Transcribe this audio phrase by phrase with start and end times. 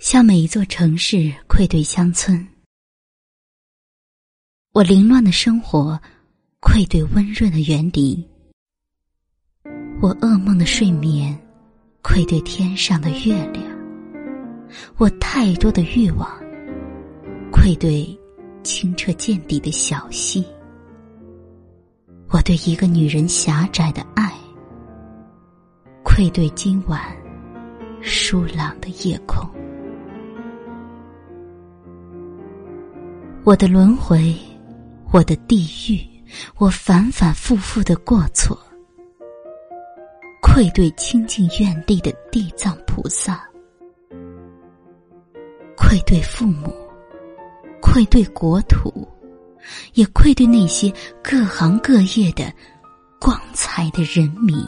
[0.00, 2.48] 向每一座城市愧对乡村，
[4.72, 6.00] 我凌乱的生活
[6.58, 8.26] 愧对温润的园林，
[10.00, 11.38] 我噩梦的睡眠
[12.00, 13.62] 愧对天上的月亮，
[14.96, 16.26] 我太多的欲望
[17.52, 18.18] 愧对
[18.62, 20.42] 清澈见底的小溪，
[22.30, 24.32] 我对一个女人狭窄的爱
[26.02, 27.14] 愧对今晚
[28.00, 29.46] 疏朗的夜空。
[33.50, 34.32] 我的轮回，
[35.10, 36.00] 我的地狱，
[36.56, 38.56] 我反反复复的过错，
[40.40, 43.42] 愧对清净愿地的地藏菩萨，
[45.76, 46.72] 愧对父母，
[47.82, 49.08] 愧对国土，
[49.94, 50.88] 也愧对那些
[51.20, 52.54] 各行各业的
[53.20, 54.64] 光彩的人民。